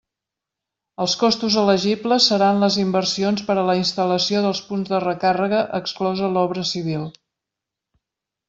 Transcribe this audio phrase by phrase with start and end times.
[1.03, 6.35] Els costos elegibles seran les inversions per a la instal·lació dels punts de recàrrega exclosa
[6.39, 7.07] l'obra civil.